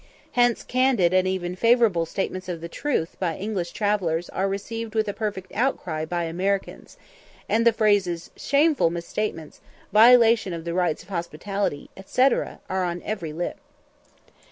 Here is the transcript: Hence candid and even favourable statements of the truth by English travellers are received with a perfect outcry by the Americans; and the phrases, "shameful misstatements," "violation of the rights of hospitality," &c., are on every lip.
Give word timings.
Hence 0.31 0.63
candid 0.63 1.13
and 1.13 1.27
even 1.27 1.55
favourable 1.55 2.07
statements 2.07 2.49
of 2.49 2.59
the 2.59 2.67
truth 2.67 3.15
by 3.19 3.35
English 3.37 3.69
travellers 3.71 4.29
are 4.29 4.47
received 4.49 4.95
with 4.95 5.07
a 5.07 5.13
perfect 5.13 5.51
outcry 5.53 6.05
by 6.05 6.23
the 6.23 6.31
Americans; 6.31 6.97
and 7.47 7.67
the 7.67 7.71
phrases, 7.71 8.31
"shameful 8.35 8.89
misstatements," 8.89 9.61
"violation 9.93 10.53
of 10.53 10.65
the 10.65 10.73
rights 10.73 11.03
of 11.03 11.09
hospitality," 11.09 11.91
&c., 12.03 12.19
are 12.67 12.83
on 12.83 13.03
every 13.03 13.31
lip. 13.31 13.59